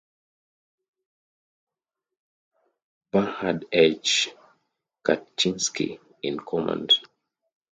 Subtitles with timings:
[3.11, 4.31] Bernard H.
[5.05, 6.91] Katschinski in command.